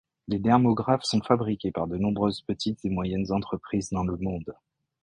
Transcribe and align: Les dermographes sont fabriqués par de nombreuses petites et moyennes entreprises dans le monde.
Les 0.27 0.39
dermographes 0.39 1.03
sont 1.03 1.21
fabriqués 1.21 1.69
par 1.71 1.85
de 1.85 1.95
nombreuses 1.95 2.41
petites 2.41 2.83
et 2.85 2.89
moyennes 2.89 3.31
entreprises 3.31 3.91
dans 3.91 4.03
le 4.03 4.17
monde. 4.17 4.51